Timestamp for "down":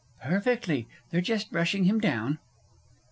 1.99-2.39